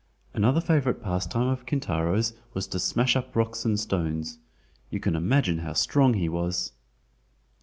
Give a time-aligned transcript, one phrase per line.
[0.33, 4.39] Another favorite pastime of Kintaro's was to smash up rocks and stones.
[4.89, 6.71] You can imagine how strong he was!